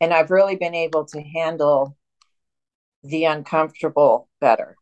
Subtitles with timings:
[0.00, 1.96] and I've really been able to handle
[3.02, 4.76] the uncomfortable better.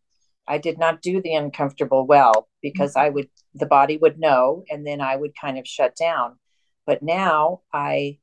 [0.47, 4.87] I did not do the uncomfortable well because I would the body would know and
[4.87, 6.39] then I would kind of shut down.
[6.87, 8.19] But now I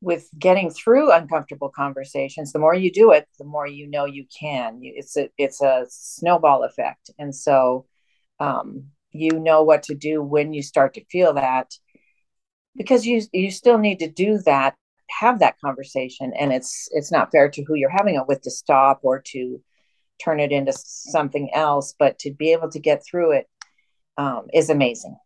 [0.00, 4.26] with getting through uncomfortable conversations, the more you do it, the more you know you
[4.38, 4.80] can.
[4.82, 7.86] It's a it's a snowball effect, and so
[8.38, 11.72] um, you know what to do when you start to feel that,
[12.76, 14.74] because you you still need to do that,
[15.20, 18.50] have that conversation, and it's it's not fair to who you're having it with to
[18.50, 19.60] stop or to
[20.22, 23.48] turn it into something else, but to be able to get through it
[24.16, 25.16] um, is amazing.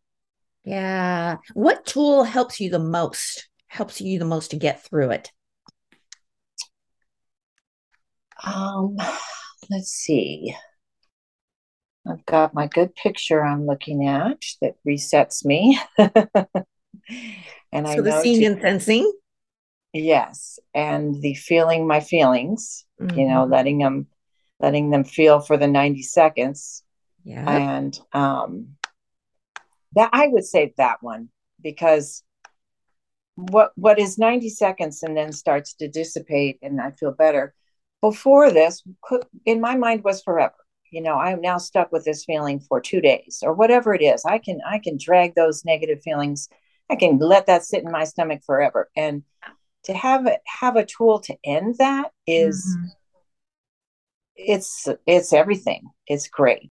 [0.65, 1.37] Yeah.
[1.55, 3.49] What tool helps you the most?
[3.69, 5.31] Helps you the most to get through it?
[8.45, 8.97] Um,
[9.71, 10.55] let's see.
[12.07, 15.79] I've got my good picture I'm looking at that resets me.
[15.99, 16.09] and
[17.73, 19.13] so I the seeing and sensing.
[19.93, 22.85] Yes, and the feeling my feelings.
[23.01, 23.19] Mm-hmm.
[23.19, 23.53] You know, mm-hmm.
[23.53, 24.07] letting them
[24.61, 26.83] letting them feel for the 90 seconds.
[27.25, 27.49] Yeah.
[27.49, 28.77] And um
[29.93, 31.29] that I would say that one
[31.63, 32.23] because
[33.37, 37.55] what what is 90 seconds and then starts to dissipate and I feel better.
[38.01, 38.85] Before this,
[39.45, 40.55] in my mind was forever.
[40.91, 44.25] You know, I'm now stuck with this feeling for two days or whatever it is.
[44.25, 46.49] I can I can drag those negative feelings.
[46.91, 48.89] I can let that sit in my stomach forever.
[48.97, 49.23] And
[49.85, 52.87] to have have a tool to end that is, mm-hmm.
[54.37, 55.89] it's it's everything.
[56.07, 56.71] It's great.